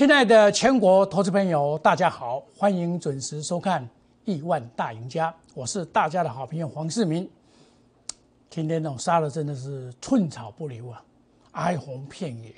[0.00, 3.84] 亲爱的全国投资朋友，大家好，欢迎准时收看
[4.24, 7.28] 《亿万大赢家》，我是大家的好朋友黄世明。
[8.48, 11.04] 今天呢，杀的真的是寸草不留啊，
[11.52, 12.54] 哀鸿遍野。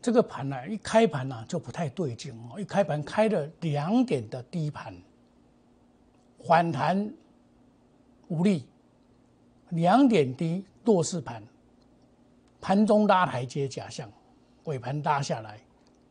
[0.00, 4.94] 这个盘呢，一开盘呢就不太对劲哦，一开盘开了两点的低盘，
[6.46, 7.12] 反弹
[8.28, 8.68] 无力，
[9.70, 11.42] 两点低弱势盘，
[12.60, 14.08] 盘中拉台阶假象，
[14.62, 15.58] 尾盘拉下来。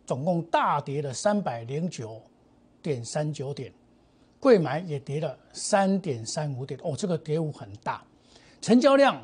[0.07, 2.19] 总共大跌了三百零九
[2.81, 3.71] 点三九点，
[4.39, 8.01] 贵买也跌了三点三五点，哦，这个跌幅很大，
[8.61, 9.21] 成交量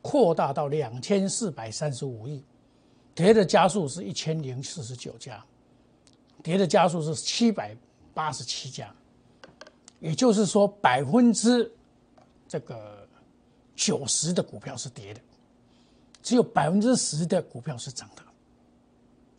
[0.00, 2.44] 扩大到两千四百三十五亿，
[3.16, 5.44] 跌的加速是一千零四十九家，
[6.40, 7.76] 跌的加速是七百
[8.14, 8.94] 八十七家，
[9.98, 11.68] 也就是说百分之
[12.46, 13.04] 这个
[13.74, 15.20] 九十的股票是跌的，
[16.22, 18.22] 只有百分之十的股票是涨的。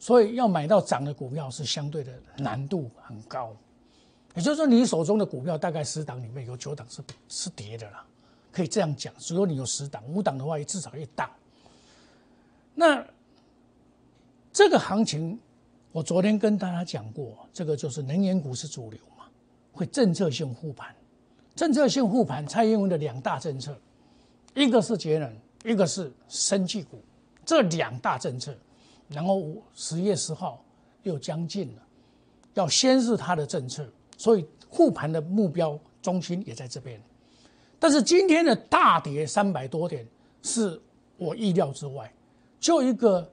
[0.03, 3.55] 所以要买到涨的股票是相对的难度很高，
[4.35, 8.05] 也就是说，你手中的股票大概十档里面有九档是是跌的啦，
[8.51, 9.13] 可以这样讲。
[9.29, 11.31] 如果你有十档，五档的话，至少一档。
[12.75, 13.01] 那
[14.51, 15.39] 这个行情，
[15.93, 19.23] 我昨天跟大家讲过，这个就是能源股是主流嘛，
[19.71, 20.93] 会政策性护盘。
[21.55, 23.73] 政策性护盘，蔡英文的两大政策，
[24.53, 27.01] 一个是节能，一个是生技股，
[27.45, 28.53] 这两大政策。
[29.13, 30.63] 然后十月十号
[31.03, 31.81] 又将近了，
[32.55, 36.99] 要先是他的政策，所以护盘的目标中心也在这边。
[37.79, 40.07] 但是今天的大跌三百多点
[40.41, 40.81] 是
[41.17, 42.11] 我意料之外，
[42.59, 43.29] 就一个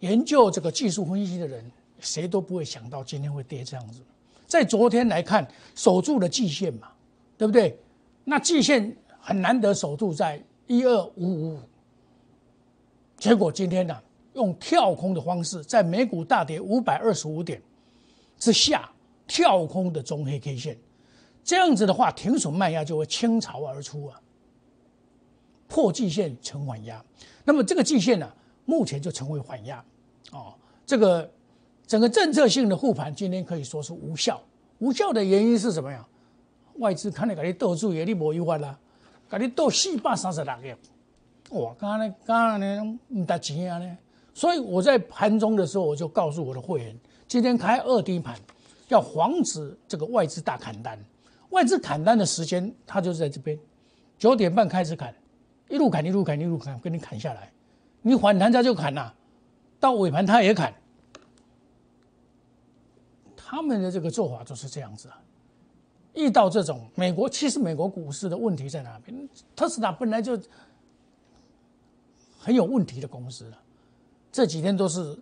[0.00, 1.64] 研究这个技术分析的人，
[2.00, 4.00] 谁都不会想到今天会跌这样子。
[4.46, 6.88] 在昨天来看，守住了季线嘛，
[7.38, 7.78] 对不对？
[8.24, 11.60] 那季线很难得守住在一二五五五，
[13.16, 13.96] 结果今天呢？
[14.34, 17.60] 用跳空的方式，在美股大跌五百二十五点
[18.38, 18.88] 之下
[19.26, 20.76] 跳空的中黑 K 线，
[21.42, 24.20] 这样子的话，停损卖压就会倾巢而出啊，
[25.66, 27.02] 破季线成缓压。
[27.44, 28.30] 那么这个季线呢，
[28.64, 29.82] 目前就成为缓压
[30.32, 30.54] 哦。
[30.84, 31.30] 这个
[31.86, 34.40] 整个政策性的护盘今天可以说是无效。
[34.78, 36.06] 无效的原因是什么呀？
[36.78, 38.76] 外资看你给你斗住也你无有法啦，
[39.30, 43.96] 给你斗四百三十六个，哇，刚刚呢，刚刚呢唔得钱啊呢。
[44.34, 48.36] 所以我在盘中的时候，我就告诉我的会员，今天开二低盘，
[48.88, 50.98] 要防止这个外资大砍单。
[51.50, 53.56] 外资砍单的时间，它就是在这边，
[54.18, 55.14] 九点半开始砍，
[55.68, 57.52] 一路砍一路砍一路砍，给你砍下来。
[58.02, 59.12] 你反弹它就砍呐，
[59.78, 60.74] 到尾盘它也砍。
[63.36, 65.22] 他们的这个做法就是这样子啊。
[66.14, 69.28] 遇到这种美国，其实美国股市的问题在哪边？
[69.54, 70.36] 特斯拉本来就
[72.36, 73.58] 很有问题的公司了。
[74.34, 75.16] 这几天都是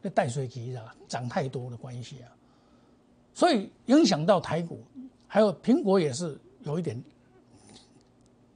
[0.00, 2.30] 那带水期的涨太多的关系啊，
[3.34, 4.80] 所以影响到台股，
[5.26, 7.02] 还有苹果也是有一点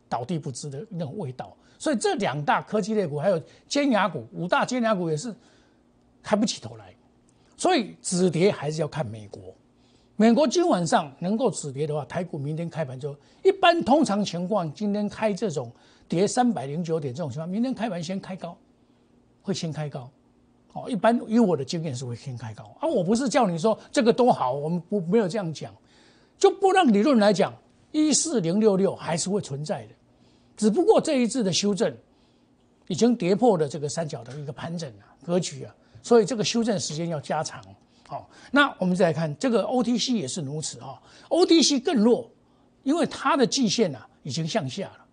[0.08, 1.56] 倒地不支的那种味道。
[1.76, 5.34] 所以这两大科技类股，还有尖牙股，五大尖牙股也是
[6.22, 6.94] 开不起头来。
[7.56, 9.52] 所以止跌还是要看美国，
[10.14, 13.12] 美国今晚上能够止跌的话，台股明天开盘就
[13.42, 13.82] 一般。
[13.82, 15.68] 通常情况，今天开这种
[16.06, 18.56] 跌三百零九点这种情况，明天开盘先开高。
[19.46, 20.10] 会先开高，
[20.72, 22.88] 哦，一般以我的经验是会先开高啊。
[22.88, 25.72] 我不是叫你说这个多好，我们不没有这样讲。
[26.36, 27.54] 就波浪理论来讲，
[27.92, 29.92] 一四零六六还是会存在的，
[30.56, 31.96] 只不过这一次的修正
[32.88, 37.62] 已经跌破了这个三角的一个盘整啊格局啊，所以这个修正时间要加长。
[38.08, 42.28] 好，那我们再来看这个 OTC 也是如此啊，OTC 更弱，
[42.82, 45.05] 因为它的季线啊已经向下了。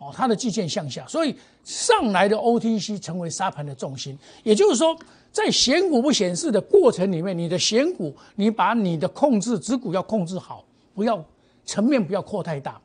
[0.00, 4.18] 哦，它的季线向下，所以上来的 OTC 成为沙盘的重心。
[4.42, 4.98] 也就是说，
[5.30, 11.22] 在选股不显示的过程里面，你的选股，你把你的控制指股要控制好，不要
[11.66, 12.80] 层面不要扩太大，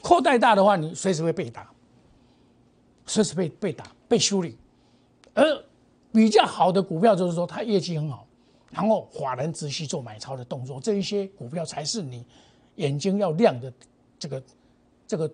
[0.00, 1.68] 扩太大的话，你随时会被打，
[3.04, 4.56] 随时被被打被修理。
[5.34, 5.44] 而
[6.12, 8.24] 比较好的股票就是说，它业绩很好，
[8.70, 12.24] 然后法人仔细做买超的动作，这一些股票才是你
[12.76, 13.72] 眼睛要亮的
[14.20, 14.40] 这个
[15.04, 15.28] 这个。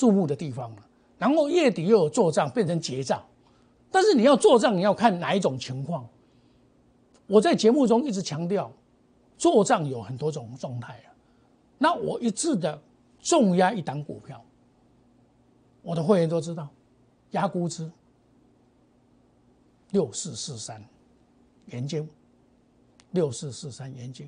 [0.00, 0.86] 注目的地方了，
[1.18, 3.22] 然后月底又有做账变成结账，
[3.90, 6.08] 但是你要做账，你要看哪一种情况。
[7.26, 8.72] 我在节目中一直强调，
[9.36, 11.12] 做账有很多种状态啊。
[11.76, 12.80] 那我一致的
[13.20, 14.42] 重压一档股票，
[15.82, 16.66] 我的会员都知道，
[17.32, 17.90] 压估值
[19.90, 20.82] 六四四三，
[21.66, 22.06] 研究
[23.10, 24.24] 六四四三研究，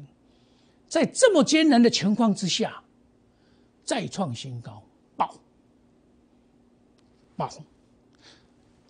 [0.86, 2.82] 在这么艰难的情况之下，
[3.82, 4.82] 再创新高，
[7.36, 7.48] 爆。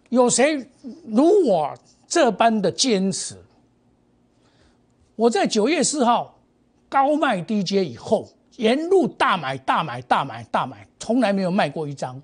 [0.09, 0.69] 有谁
[1.06, 1.75] 如我
[2.06, 3.37] 这般的坚持？
[5.17, 6.39] 我在九月四号
[6.89, 12.21] 高卖低接以后，沿路大买大买大买大买，从来没有卖过一张。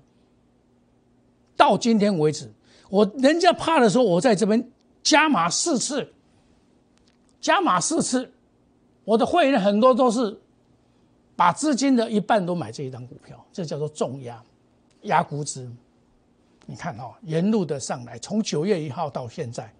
[1.55, 2.51] 到今天为止，
[2.89, 4.63] 我人家怕的时候，我在这边
[5.01, 6.13] 加码四次，
[7.41, 8.31] 加码四次，
[9.03, 10.39] 我的会员很多都是
[11.35, 14.41] 把资金的一半都买这一张股票，这叫做重压
[15.01, 15.69] 压估值。
[16.69, 19.73] 你看哈，沿路的上来，从九月一号到现在，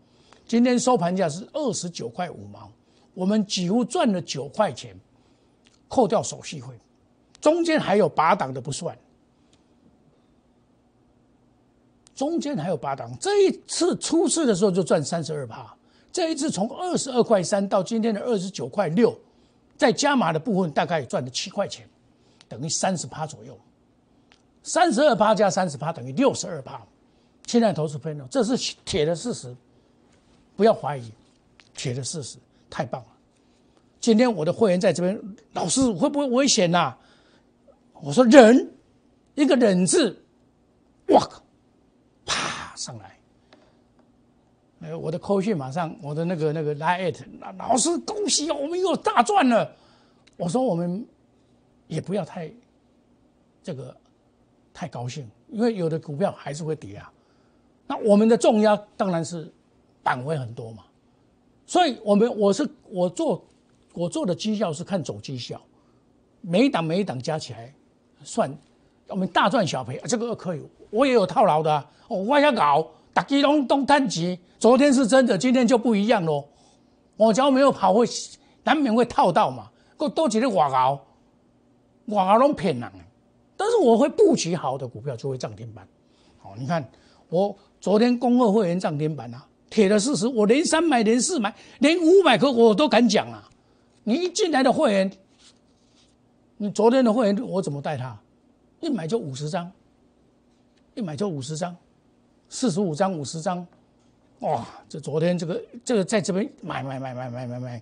[0.48, 2.68] 今天收盘价是二十九块五毛，
[3.14, 5.00] 我们几乎赚了九块钱，
[5.88, 6.70] 扣掉手续费，
[7.40, 8.98] 中间还有八档的不算，
[12.16, 15.72] 中间还有八档，这一次出事的时候就赚三十二趴，
[16.12, 19.16] 这一次从二十二块三到今天的二十九块六，
[19.78, 21.88] 在加码的部分大概赚了七块钱，
[22.48, 23.56] 等于三十趴左右。
[24.62, 26.82] 三十二趴加三十趴等于六十二趴，
[27.48, 29.56] 现在投资朋友，这是铁的事实，
[30.56, 31.12] 不要怀疑，
[31.74, 32.38] 铁的事实，
[32.70, 33.08] 太棒了。
[34.00, 35.20] 今天我的会员在这边，
[35.54, 36.94] 老师会不会危险呐？
[38.02, 38.72] 我说忍，
[39.36, 40.22] 一个忍字，
[41.08, 41.42] 哇靠，
[42.26, 43.18] 啪上来，
[44.82, 47.26] 哎，我的扣讯马上，我的那个那个来 at，
[47.58, 49.76] 老师恭喜哦，我们又大赚了。
[50.38, 51.06] 我说我们
[51.88, 52.52] 也不要太
[53.64, 53.96] 这个。
[54.80, 57.12] 太高兴，因为有的股票还是会跌啊。
[57.86, 59.52] 那我们的重压当然是
[60.02, 60.86] 板会很多嘛，
[61.66, 63.44] 所以我们我是我做
[63.94, 65.60] 我做的绩效是看总绩效，
[66.40, 67.74] 每一档每一档加起来
[68.24, 68.50] 算，
[69.10, 70.64] 我们大赚小赔，这个可以。
[70.92, 76.46] 我也有套牢的，我要搞打基隆东探级，昨天是真的，今天就不一样喽。
[77.18, 78.08] 我只要没有跑，会
[78.64, 79.70] 难免会套到嘛。
[79.98, 80.98] 够多几个外熬，
[82.06, 82.90] 外熬拢骗人。
[83.60, 85.86] 但是我会布局好的股票就会涨停板，
[86.38, 86.90] 好，你看
[87.28, 93.50] 我昨天恭贺会员涨停板啊，铁的事实，我连三买连四买连五百颗我都敢讲啊！
[94.06, 95.12] 你一进来的会员，
[96.56, 98.18] 你昨天的会员我怎么带他？
[98.80, 99.70] 一买就五十张，
[100.96, 101.76] 一买就五十张，
[102.48, 103.68] 四十五张五十张，
[104.40, 104.66] 哇！
[104.88, 107.82] 这昨天这个这个在这边买买买买买买买，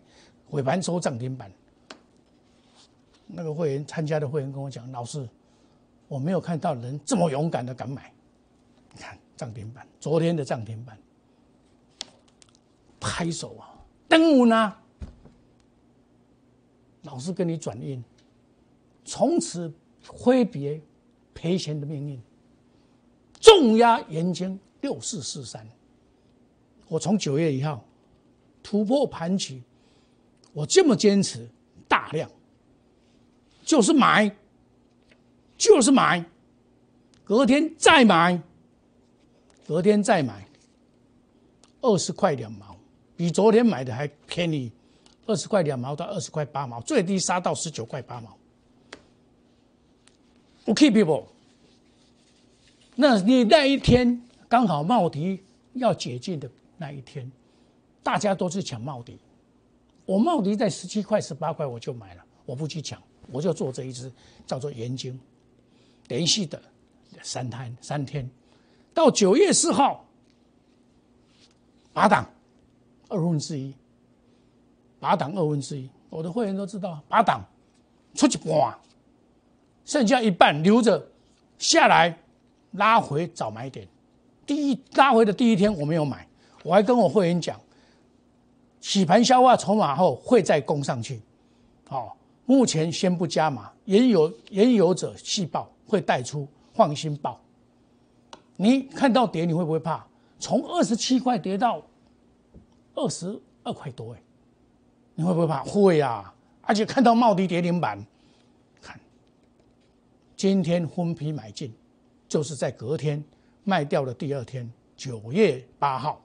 [0.50, 1.51] 尾盘收涨停板，
[3.27, 5.29] 那个会员参加的会员跟我讲，老师。
[6.07, 8.13] 我没有看到人这么勇敢的敢买，
[8.94, 10.98] 你看涨停板，昨天的涨停板，
[13.00, 13.75] 拍手啊！
[14.07, 14.74] 登午呢？
[17.04, 18.01] 老师跟你转运，
[19.04, 19.71] 从此
[20.07, 20.81] 挥别
[21.33, 22.21] 赔钱的命运。
[23.39, 25.68] 重压元金六四四三，
[26.88, 27.83] 我从九月一号
[28.63, 29.62] 突破盘起，
[30.53, 31.48] 我这么坚持，
[31.88, 32.30] 大量
[33.63, 34.33] 就是买。
[35.57, 36.24] 就是买，
[37.24, 38.39] 隔天再买，
[39.68, 40.48] 隔天再买，
[41.81, 42.77] 二十块两毛，
[43.15, 44.71] 比昨天买的还便宜，
[45.25, 48.38] 二十块两毛到二十块八毛，最低杀到十九块八毛。
[50.65, 51.24] OK people，
[52.95, 55.42] 那你那一天刚好茂迪
[55.74, 57.31] 要解禁的那一天，
[58.03, 59.18] 大家都是抢茂迪，
[60.06, 63.01] 我茂迪在十七块十八块我就买了，我不去抢，
[63.31, 64.12] 我就做这一只
[64.46, 65.20] 叫做盐晶。
[66.07, 66.61] 连续的
[67.21, 68.29] 三天，三天
[68.93, 70.05] 到九月四号，
[71.93, 72.27] 八档
[73.09, 73.73] 二分之一，
[74.99, 77.43] 八档二分之一，我的会员都知道，八档
[78.15, 78.77] 出去哇，
[79.85, 81.05] 剩下一半留着
[81.57, 82.17] 下来
[82.71, 83.87] 拉回找买点。
[84.45, 86.25] 第一拉回的第一天我没有买，
[86.63, 87.59] 我还跟我会员讲，
[88.79, 91.19] 洗盘消化筹码后会再攻上去，
[91.89, 95.69] 好，目前先不加码，原有原有者细报。
[95.88, 97.39] 会带出放心报，
[98.58, 100.06] 你看到跌你会不会怕？
[100.38, 101.82] 从二十七块跌到
[102.94, 104.22] 二十二块多，哎，
[105.15, 105.63] 你会不会怕？
[105.63, 106.34] 会啊！
[106.62, 108.06] 而且看到茂迪跌停板，
[108.82, 109.00] 看
[110.36, 111.74] 今天分批买进，
[112.27, 113.24] 就是在隔天
[113.63, 116.22] 卖掉的第二天，九月八号，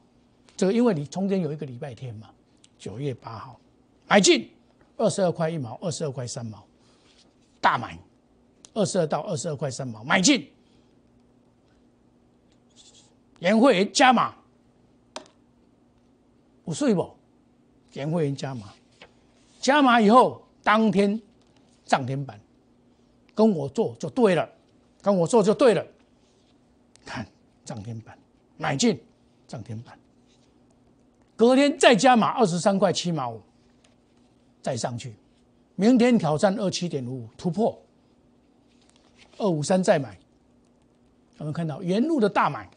[0.57, 2.29] 这个因为你中间有一个礼拜天嘛，
[2.77, 3.59] 九月八号
[4.09, 4.51] 买进
[4.97, 6.63] 二十二块一毛，二十二块三毛，
[7.61, 7.97] 大买。
[8.75, 10.49] 二十二到二十二块三毛买进，
[13.39, 14.35] 年会员加码，
[16.65, 17.11] 不睡不？
[17.93, 18.73] 年会员加码，
[19.61, 21.21] 加码以后当天
[21.85, 22.41] 涨停板，
[23.35, 24.49] 跟我做就对了，
[25.03, 25.87] 跟我做就对了。
[27.05, 27.27] 看
[27.65, 28.17] 涨停板
[28.57, 28.99] 买进
[29.47, 29.99] 涨停板，
[31.37, 33.43] 隔天再加码二十三块七毛五，
[34.63, 35.15] 再上去，
[35.75, 37.79] 明天挑战二七点五五突破。
[39.43, 40.17] 二五三再买，
[41.39, 42.71] 我们看到沿路的大买，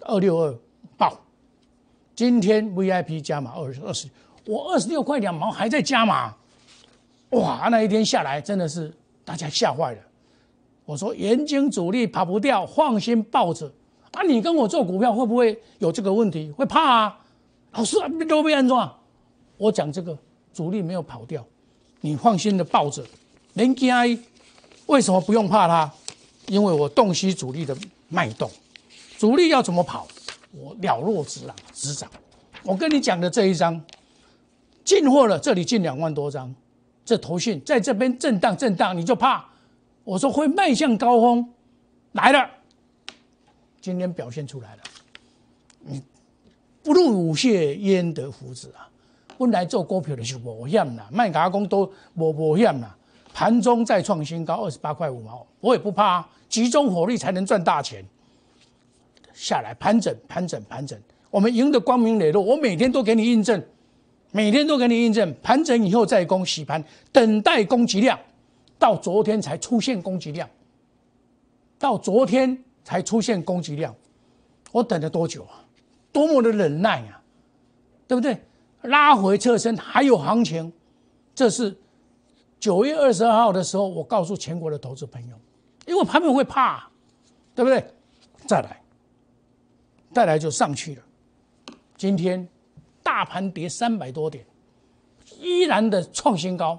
[0.00, 0.58] 二六二
[0.96, 1.20] 爆，
[2.14, 4.08] 今天 VIP 加码二二十，
[4.46, 6.34] 我二十六块两毛还在加码，
[7.30, 8.90] 哇，那一天下来真的是
[9.22, 9.98] 大家吓坏了。
[10.86, 13.70] 我说眼睛主力跑不掉，放心抱着。
[14.12, 16.50] 啊，你跟我做股票会不会有这个问题？
[16.52, 17.20] 会怕啊？
[17.72, 18.90] 老师都被安装。
[19.58, 20.16] 我讲这个
[20.54, 21.44] 主力没有跑掉，
[22.00, 23.04] 你放心的抱着。
[23.54, 24.18] 连 G I
[24.92, 25.90] 为什么不用怕它？
[26.48, 27.74] 因为我洞悉主力的
[28.08, 28.50] 脉动，
[29.16, 30.06] 主力要怎么跑，
[30.52, 31.56] 我了若指掌。
[31.72, 32.10] 指掌。
[32.62, 33.82] 我跟你讲的这一张
[34.84, 36.54] 进货了，这里进两万多张，
[37.06, 39.42] 这头信在这边震荡震荡，你就怕。
[40.04, 41.48] 我说会迈向高峰，
[42.12, 42.50] 来了，
[43.80, 44.82] 今天表现出来了。
[45.86, 46.02] 嗯，
[46.82, 48.90] 不入虎穴焉得虎子啊！
[49.38, 52.94] 本来做股票的是无险啦，卖假工都无无险啦。
[53.34, 58.04] 盘中再创新高，二十八块五毛，我也不怕，集中火力才能赚大钱。
[59.32, 60.98] 下来盘整，盘整，盘整，
[61.30, 62.42] 我们赢得光明磊落。
[62.42, 63.62] 我每天都给你印证，
[64.30, 68.18] 每天都给你印证，盘整以后再攻洗盘，等待攻击量。
[68.78, 70.48] 到昨天才出现攻击量，
[71.78, 73.94] 到昨天才出现攻击量，
[74.72, 75.64] 我等了多久啊？
[76.12, 77.22] 多么的忍耐啊，
[78.06, 78.36] 对不对？
[78.82, 80.72] 拉回侧身还有行情，
[81.34, 81.74] 这是
[82.62, 85.36] 九月二十二号的时候，我告诉全国的投资朋友，
[85.84, 86.88] 因为他们会怕，
[87.56, 87.84] 对不对？
[88.46, 88.80] 再来，
[90.12, 91.02] 再来就上去了。
[91.96, 92.48] 今天
[93.02, 94.46] 大盘跌三百多点，
[95.40, 96.78] 依然的创新高。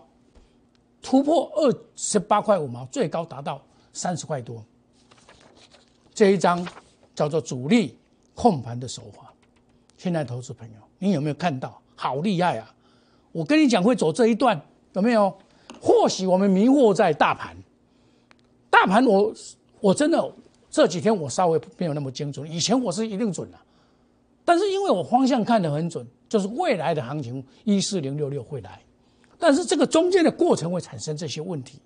[1.01, 3.61] 突破二十八块五毛，最高达到
[3.91, 4.63] 三十块多。
[6.13, 6.65] 这一张
[7.13, 7.97] 叫做主力
[8.33, 9.33] 控盘的手法。
[9.97, 11.81] 现在投资朋友，你有没有看到？
[11.97, 12.73] 好厉害啊！
[13.33, 14.61] 我跟你讲，会走这一段，
[14.93, 15.37] 有没有？
[15.83, 17.53] 或许我们迷惑在大盘，
[18.69, 19.33] 大盘我
[19.81, 20.33] 我真的
[20.69, 23.57] 这几天我稍微没有那么精准，以前我是一定准的，
[24.45, 28.81] 但是因为我方向看得很准，就是未来的行情一四零六六会来。
[29.37, 31.81] 但是这个中间的过程会产生这些问题，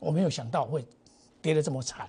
[0.00, 0.84] 我没有想到会
[1.40, 2.08] 跌得这么惨，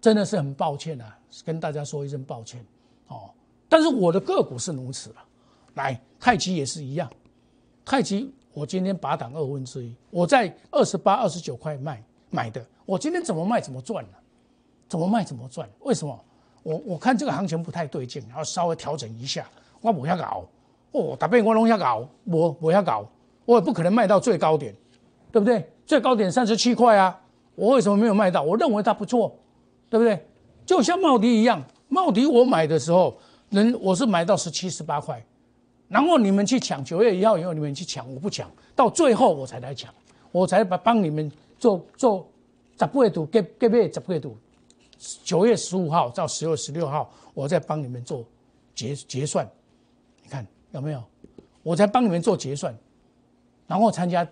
[0.00, 2.66] 真的是很抱歉啊，跟大家说一声抱歉。
[3.06, 3.30] 哦。
[3.68, 5.24] 但是我的个股是如此了，
[5.74, 7.08] 来太极也是一样，
[7.84, 14.10] 太极我今天拔档二分之一，我在二十八、二十九块卖买的，我今天怎么卖怎么赚呢？
[14.88, 15.68] 怎么卖怎么赚？
[15.80, 16.18] 为什么？
[16.62, 19.46] 我我看这个行情不太对劲，然后稍微调整一下，
[19.80, 20.44] 我不要搞
[20.92, 23.04] 哦，大便我拢要搞，我不要搞。
[23.44, 24.72] 我也不可能卖到最高点，
[25.32, 25.68] 对不对？
[25.84, 27.20] 最高点三十七块啊，
[27.56, 28.40] 我为什么没有卖到？
[28.40, 29.36] 我认为它不错，
[29.90, 30.24] 对不对？
[30.64, 33.18] 就像茂迪一样，茂迪我买的时候，
[33.50, 35.20] 人我是买到十七十八块，
[35.92, 39.92] 然后你们去抢，九月一号以后你们去抢，我不抢，到最后我才来抢，
[40.30, 42.26] 我才把帮你们做做
[42.80, 44.34] 十倍度，给给倍十倍度，
[45.22, 48.24] 九月十五号到十月十六号，我再帮你们做
[48.74, 49.46] 结结算，
[50.22, 51.04] 你看有没有？
[51.62, 52.74] 我才帮你们做结算。
[53.66, 54.26] 然后参加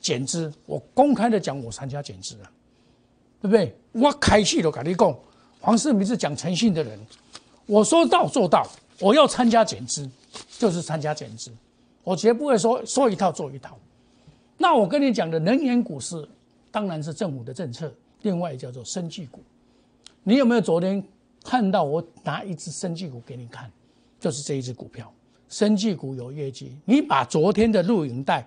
[0.00, 2.50] 减资，我公开的讲，我参加减资了，
[3.42, 3.76] 对不对？
[3.92, 5.14] 我开戏都跟你讲，
[5.60, 6.98] 黄世明是讲诚信的人，
[7.66, 8.66] 我说到做到，
[9.00, 10.08] 我要参加减资，
[10.64, 11.52] 就是参加减资，
[12.02, 13.76] 我绝不会说说一套做一套。
[14.56, 16.26] 那我跟你讲的能源股市，
[16.70, 17.92] 当然是政府的政策，
[18.22, 19.40] 另外叫做生技股。
[20.22, 21.04] 你有没有昨天
[21.44, 23.70] 看到我拿一只生技股给你看？
[24.18, 25.12] 就是这一只股票，
[25.50, 26.74] 生技股有业绩。
[26.86, 28.46] 你把昨天的录影带。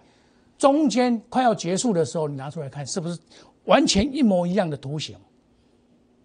[0.57, 3.19] 中间快要结束的时候，你拿出来看，是不是
[3.65, 5.15] 完全一模一样的图形？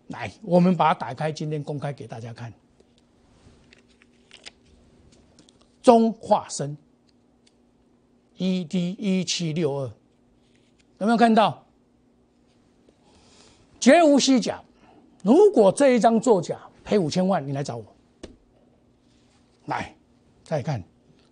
[0.06, 2.50] 来，我们把它打开，今天公开给大家看。
[5.82, 6.76] 中化生
[8.36, 9.90] ，E D 一七六二，
[10.98, 11.66] 有没有看到？
[13.80, 14.62] 绝无虚假。
[15.22, 17.84] 如果这一张作假，赔五千万，你来找我。
[19.66, 19.94] 来，
[20.44, 20.82] 再看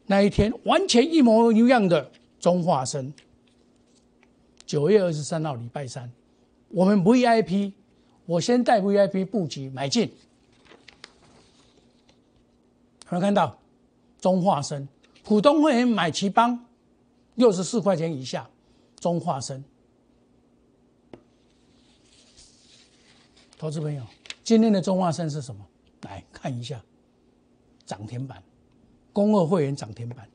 [0.07, 2.11] 那一天，完全一模一样的。
[2.41, 3.13] 中化生，
[4.65, 6.11] 九月二十三号礼拜三，
[6.71, 7.75] 我们 VIP，
[8.25, 10.09] 我先带 VIP 布局买进，有
[13.11, 13.59] 没有看到？
[14.21, 14.87] 中化生，
[15.25, 16.67] 普通会员买奇邦，
[17.35, 18.49] 六十四块钱以下，
[18.99, 19.65] 中化生，
[23.59, 24.05] 投资朋友，
[24.45, 25.67] 今天的中化生是什么？
[26.03, 26.81] 来看一下，
[27.87, 28.43] 涨停板，
[29.13, 30.29] 公二会员涨停板。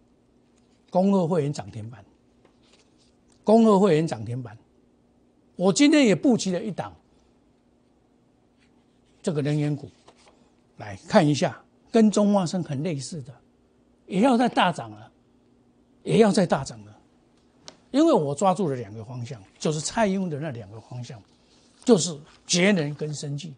[0.92, 2.06] 公二会员涨停板，
[3.44, 4.58] 公二会员涨停板，
[5.58, 6.96] 我今天也布局了一档
[9.22, 9.89] 这个能源股，
[10.77, 11.62] 来看一下，
[11.92, 13.36] 跟中化生很类似的，
[14.05, 15.12] 也要在大涨了，
[16.03, 16.95] 也要在大涨了，
[17.91, 21.19] 因为我抓住了两个方向，就是蔡英文的那两个方向，
[21.83, 23.53] 就是节能跟生计。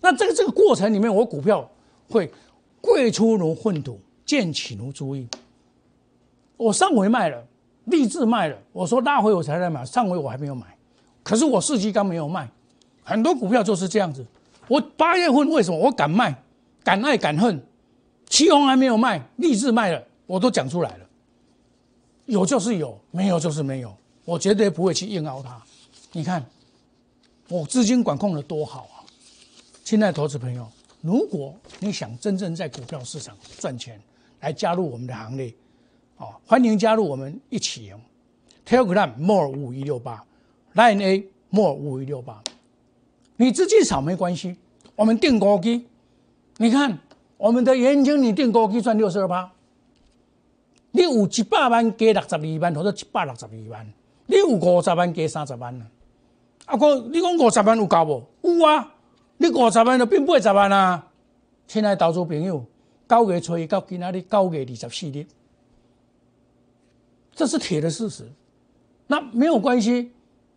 [0.00, 1.68] 那这个这个过程里面，我股票
[2.08, 2.32] 会
[2.80, 5.28] 贵出如粪土，贱起如猪印。
[6.56, 7.44] 我上回卖了，
[7.84, 10.66] 立志卖了，我说拉回我才来买，上回我还没有买，
[11.22, 12.48] 可是我四季刚没有卖，
[13.02, 14.24] 很多股票就是这样子。
[14.68, 16.42] 我八月份为什么我敢卖，
[16.84, 17.60] 敢爱敢恨，
[18.28, 21.06] 七红还没有卖，立志卖了，我都讲出来了。
[22.26, 25.60] 有就是有，没有就是没有，我绝对不会去硬凹它。
[26.12, 26.44] 你看，
[27.48, 29.00] 我资金管控的多好啊！
[29.82, 30.70] 亲爱的投资朋友，
[31.00, 33.98] 如果你想真正在股票市场赚钱，
[34.40, 35.52] 来加入我们的行列，
[36.18, 37.98] 哦，欢迎加入我们一起赢。
[38.66, 40.22] Telegram more 五一六八
[40.74, 42.42] ，Line A more 五一六八。
[43.36, 44.54] 你资金少没关系，
[44.94, 45.86] 我们定高基。
[46.58, 46.98] 你看
[47.38, 49.50] 我们的元金，你定高基赚六十二趴。
[50.90, 53.86] 你有一百万加六十二万，或者一百六十二万，
[54.26, 55.86] 你有五十万加三十万啊？
[56.66, 58.04] 啊哥，你讲五十万有够
[58.42, 58.58] 无？
[58.58, 58.92] 有啊，
[59.36, 61.06] 你五十万就变八十万啊！
[61.68, 62.64] 亲爱的投资朋友，
[63.08, 65.24] 九月初一到今仔日九月二十四日，
[67.34, 68.28] 这是铁的事实。
[69.06, 70.10] 那没有关系，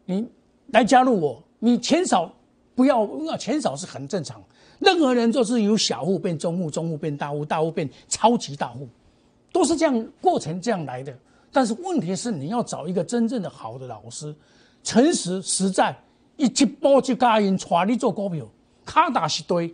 [0.05, 0.27] 你
[0.67, 2.33] 来加入我，你钱少。
[2.73, 4.41] 不要，那钱少是很正常。
[4.81, 8.89] 任何人都是由小户变中户，中户变大户，大户变超级大户，
[9.53, 11.17] 都是这样过程这样来的。
[11.51, 14.35] 但是问题是，你要找一个真正的好的老师，
[14.83, 15.95] 诚实实在，
[16.35, 18.45] 一直波一加音传你做股票，
[18.83, 19.73] 卡打一堆。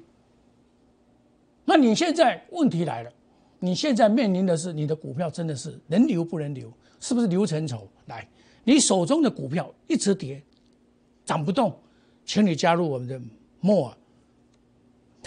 [1.64, 3.12] 那你现在问题来了，
[3.60, 7.88] 你现在面临的是你的股票真的是能留不能留，是不是流成丑？
[8.08, 8.28] 来，
[8.64, 10.42] 你手中的股票一直跌，
[11.24, 11.74] 涨不动。
[12.26, 13.22] 请你加入我们的
[13.62, 13.94] more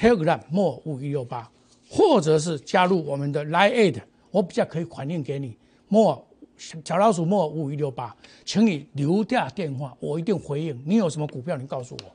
[0.00, 1.46] telegram more 五一六八，
[1.90, 5.54] 或者是加入我们的 line eight，我比较可以款应给你
[5.88, 6.18] more
[6.56, 8.16] 小老鼠 more 五一六八，
[8.46, 10.82] 请你留下电话，我一定回应。
[10.86, 12.12] 你有什么股票，你告诉我，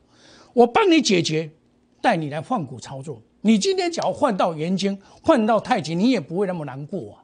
[0.53, 1.47] 我帮你解决，
[2.01, 3.21] 带你来换股操作。
[3.41, 7.23] 你今天只要换到元金，换到太极，你也不会那么难过啊。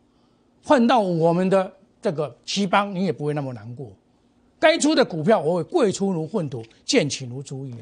[0.63, 3.91] 换到我们的这个七邦，你也不会那么难过。
[4.60, 7.80] 该出的股票，我会贵出如粪土，贱起如猪一样。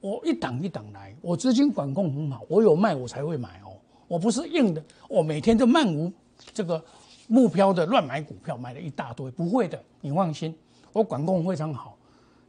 [0.00, 3.76] 我一档一档来，我资金管控很好，我有卖我才会买哦。
[4.08, 6.12] 我不是硬的，我每天都漫无
[6.52, 6.82] 这个
[7.28, 10.54] 目标的乱买股票，买了一大堆，不会的，你放心，
[10.92, 11.96] 我管控非常好。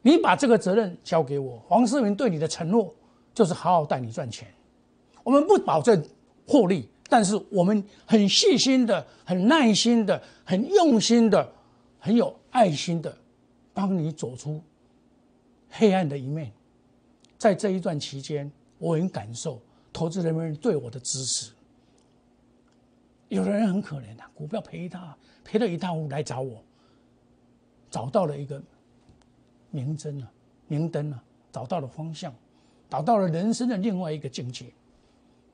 [0.01, 2.93] 你把这个责任交给我，黄世明对你的承诺
[3.33, 4.47] 就是好好带你赚钱。
[5.23, 6.03] 我们不保证
[6.47, 11.51] 获利，但是我们很细心的、很耐心的、很用心的、
[11.99, 12.35] 很有。
[12.51, 13.17] 爱心的
[13.73, 14.61] 帮你走出
[15.69, 16.51] 黑暗的一面，
[17.41, 19.59] 在这一段期间，我很感受
[19.91, 21.51] 投资人们对我的支持。
[23.29, 26.61] 有的人很可怜啊，股票赔他赔了一塌糊涂来找我，
[27.89, 28.61] 找到了一个
[29.71, 30.31] 明灯啊，
[30.67, 32.31] 明灯啊，找到了方向，
[32.87, 34.71] 找到了人生的另外一个境界。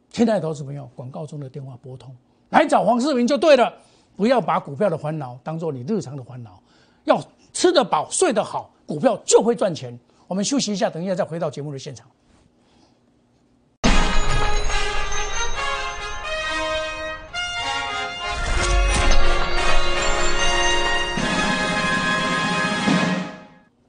[0.09, 2.13] 亲爱的投资朋友，广告中的电话拨通，
[2.49, 3.73] 来找黄世明就对了，
[4.17, 6.61] 不要把股票的烦恼当做你日常的烦恼。
[7.05, 7.23] 要
[7.53, 9.97] 吃得饱、睡得好，股票就会赚钱。
[10.27, 12.05] 我们休息一下，等一下再回到节目的现场。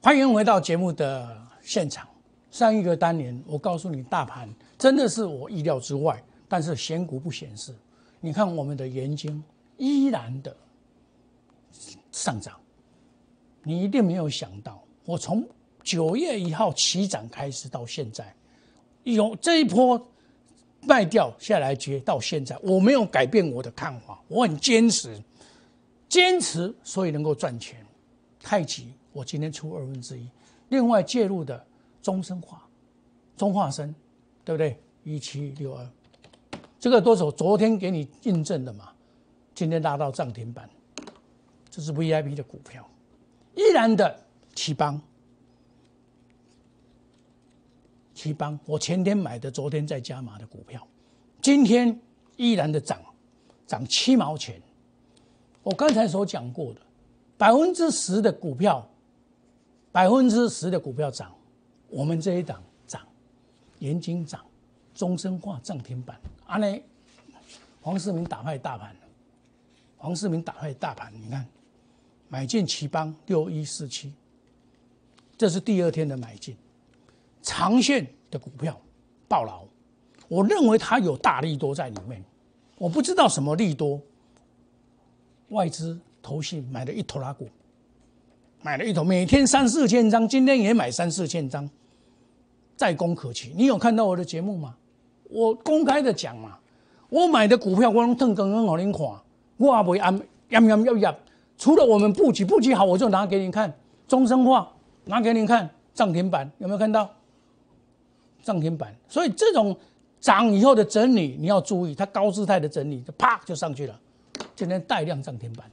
[0.01, 2.07] 欢迎回到节目的现场。
[2.53, 4.49] 上一个单元，我告诉你，大盘
[4.79, 7.75] 真的是我意料之外，但是显股不显示。
[8.21, 9.43] 你看我们的盐金
[9.77, 10.57] 依然的
[12.13, 12.55] 上涨。
[13.65, 15.45] 你一定没有想到，我从
[15.83, 18.35] 九月一号起涨开始到现在，
[19.05, 20.11] 有这一波
[20.83, 25.21] 卖掉下来接到现在，我没有改变我的看法，我很坚持，
[26.09, 27.85] 坚持，所以能够赚钱。
[28.41, 30.29] 太极，我今天出二分之一，
[30.69, 31.65] 另外介入的
[32.01, 32.67] 中生化、
[33.37, 33.95] 中化生，
[34.45, 34.79] 对不对？
[35.05, 35.89] 一七六二，
[36.79, 37.31] 这个多少？
[37.31, 38.91] 昨天给你印证的嘛，
[39.55, 40.69] 今天拉到涨停板，
[41.71, 42.87] 这是 VIP 的股票。
[43.55, 44.19] 依然的
[44.55, 45.01] 奇邦，
[48.19, 50.85] 奇邦，我前天买的，昨天在加码的股票，
[51.41, 51.97] 今天
[52.37, 53.01] 依然的涨，
[53.65, 54.61] 涨七毛钱。
[55.63, 56.81] 我刚才所讲过的，
[57.37, 58.85] 百分之十的股票，
[59.93, 61.33] 百分之十的股票涨，
[61.89, 63.01] 我们这一档涨，
[63.79, 64.45] 盐金涨，
[64.93, 66.21] 终身化涨停板。
[66.47, 66.83] 阿内，
[67.81, 68.97] 黄世明打败大盘
[69.97, 71.47] 黄世明打败大盘，你看。
[72.31, 74.13] 买进奇邦六一四七，
[75.39, 76.55] 这是第二天的买进，
[77.43, 78.79] 长线的股票
[79.27, 79.63] 暴牢，
[80.29, 82.23] 我认为它有大利多在里面，
[82.77, 84.01] 我不知道什么利多，
[85.51, 87.49] 外资投信买了一头拉股，
[88.63, 91.69] 买了一头，每天三四千张，今天也买三四千张，
[92.77, 93.53] 在攻可期。
[93.57, 94.75] 你有看到我的节目吗？
[95.31, 96.59] 我公开的讲嘛，
[97.09, 99.01] 我买的股票我拢腾刚刚给您看，
[99.57, 100.15] 我也不会按
[100.51, 101.17] 呀呀呀呀！
[101.57, 103.73] 除了我们布局布局好，我就拿给你看。
[104.07, 104.71] 中生化
[105.05, 105.69] 拿给你看。
[105.95, 107.11] 涨停板，有没有看到？
[108.43, 108.95] 涨停板？
[109.09, 109.77] 所以这种
[110.21, 114.01] 涨以后的整理你要注意，它高姿态的整理就啪就上去了。
[114.55, 115.71] 今天带量涨停板，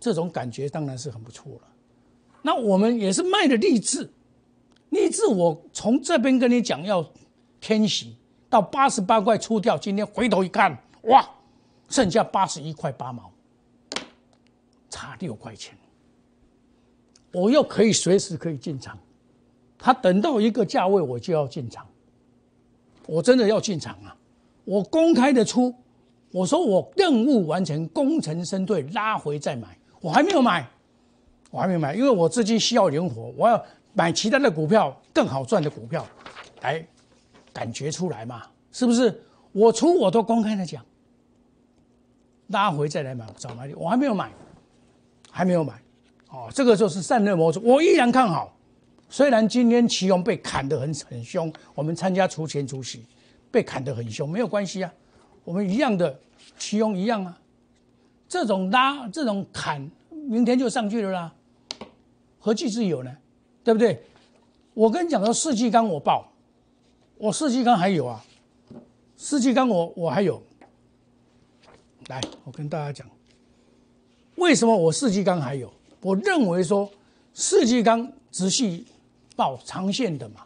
[0.00, 1.62] 这种感觉当然是很不错了。
[2.42, 4.10] 那我们也是卖的励志，
[4.90, 7.04] 励志我从这边跟你讲要
[7.60, 8.16] 天喜
[8.48, 11.28] 到八十八块出掉，今天回头一看，哇，
[11.88, 13.30] 剩下八十一块八毛。
[14.88, 15.76] 差六块钱，
[17.32, 18.96] 我又可以随时可以进场。
[19.86, 21.86] 他等到一个价位，我就要进场。
[23.06, 24.16] 我真的要进场啊！
[24.64, 25.72] 我公开的出，
[26.32, 29.78] 我说我任务完成，功成身退，拉回再买。
[30.00, 30.68] 我还没有买，
[31.52, 36.04] 我还没有买，因为我资金需要灵活，我要买其他的股票更好赚的股票，
[36.62, 36.84] 来
[37.52, 38.42] 感觉出来嘛？
[38.72, 39.22] 是不是？
[39.52, 40.84] 我出我都公开的讲，
[42.48, 44.32] 拉回再来买找买点，我还没有买。
[45.30, 45.74] 还没有买，
[46.30, 48.55] 哦，这个就是散热模式，我依然看好。
[49.08, 53.04] 虽然今天旗宏被砍得很很凶，我们参加除权除息
[53.50, 54.92] 被砍得很凶，没有关系啊，
[55.44, 56.18] 我们一样的
[56.58, 57.38] 旗宏一样啊。
[58.28, 61.34] 这种拉这种砍，明天就上去了啦，
[62.40, 63.16] 何惧之有呢？
[63.62, 64.02] 对不对？
[64.74, 66.32] 我跟你讲说，四季钢我报，
[67.18, 68.24] 我四季钢还有啊，
[69.16, 70.42] 四季钢我我还有，
[72.08, 73.08] 来，我跟大家讲。
[74.34, 75.72] 为什么我四季钢还有？
[76.00, 76.90] 我认为说
[77.32, 78.86] 四季钢直系
[79.36, 80.40] 报长线的嘛，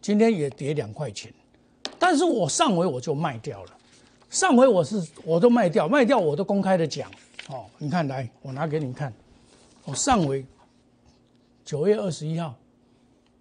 [0.00, 1.32] 今天也跌两块钱，
[1.98, 3.70] 但是我上回我就卖掉了，
[4.30, 7.10] 上回我是我都卖掉，卖掉我都公开的讲。
[7.48, 9.12] 哦，你看来我拿给你看，
[9.84, 10.44] 我上回
[11.64, 12.54] 九月二十一号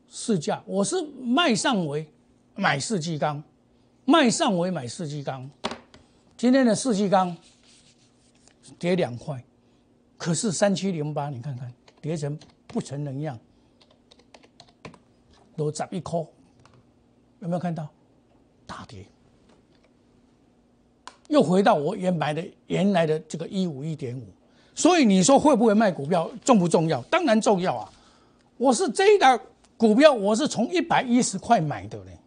[0.10, 2.06] 市价我是卖上回
[2.56, 3.42] 买四季钢，
[4.04, 5.50] 卖上回买四季钢，
[6.36, 7.36] 今天的四季钢
[8.78, 9.42] 跌两块。
[10.18, 13.38] 可是三七零八，你看看跌成不成人样，
[15.56, 16.18] 都涨一颗，
[17.40, 17.88] 有没有看到
[18.66, 19.06] 大跌？
[21.30, 24.24] 又回到我原买的原来的这个一五一点五，
[24.76, 27.02] 所以你说会不会卖股票重不重要？
[27.04, 27.92] 当然重要啊！
[28.58, 29.40] 我是这一档
[29.78, 32.18] 股票，我是从一百一十块买的嘞，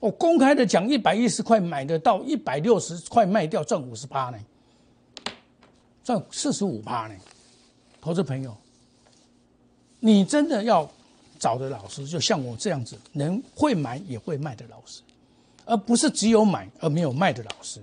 [0.00, 4.38] 我公开的讲一百一十块买的，到一百六十块卖掉赚五十八呢。
[6.02, 7.14] 赚四十五趴呢，
[8.00, 8.56] 投资朋友，
[10.00, 10.90] 你真的要
[11.40, 15.00] 找的老师，就像我这样子，能会买也会卖的老师，
[15.64, 17.80] 而不是只有买而没有卖的老师。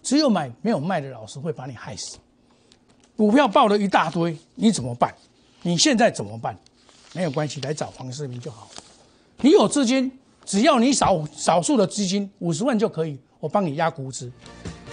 [0.00, 2.18] 只有买没有卖的老师会把你害死。
[3.16, 5.12] 股票报了一大堆，你怎么办？
[5.62, 6.56] 你现在怎么办？
[7.14, 8.70] 没有关系，来找黄世明就好。
[9.40, 10.10] 你有资金，
[10.44, 14.30] 只要你少少数的资金五十万就可以，我帮你压估值。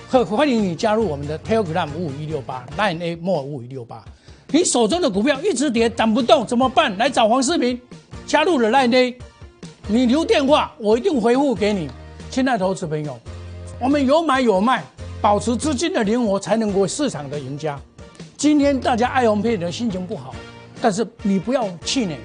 [0.09, 4.03] 欢迎你加入我们的 Telegram 五五一六八 Line A More 五五一六八。
[4.49, 6.95] 你手中的股票一直跌涨不动怎么办？
[6.97, 7.79] 来找黄世明，
[8.25, 9.17] 加入了赖内
[9.87, 11.89] 你留电话，我一定回复给你。
[12.31, 13.19] 亲爱投资朋友，
[13.79, 14.83] 我们有买有卖，
[15.21, 17.79] 保持资金的灵活，才能够市场的赢家。
[18.35, 20.33] 今天大家爱红配的心情不好，
[20.81, 22.17] 但是你不要气馁，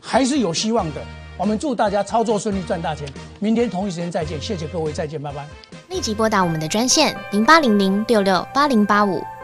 [0.00, 1.00] 还是有希望的。
[1.36, 3.08] 我们祝大家操作顺利，赚大钱。
[3.40, 5.44] 明天同一时间再见，谢谢各位，再见，拜拜。
[5.88, 9.20] 立即拨打我们的专线零八零零六六八零八五